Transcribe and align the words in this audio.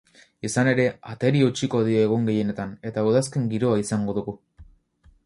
Izan 0.47 0.67
ere, 0.69 0.85
ateri 1.11 1.43
eutsiko 1.47 1.81
dio 1.89 2.01
egun 2.05 2.25
gehienetan 2.31 2.73
eta 2.91 3.05
udazken 3.11 3.47
giroa 3.53 3.79
izango 3.85 4.17
dugu. 4.19 4.37